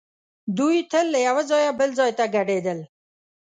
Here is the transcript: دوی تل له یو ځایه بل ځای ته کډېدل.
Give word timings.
دوی 0.57 0.77
تل 0.91 1.05
له 1.13 1.19
یو 1.27 1.37
ځایه 1.49 1.71
بل 1.79 1.89
ځای 1.99 2.11
ته 2.19 2.25
کډېدل. 2.33 2.79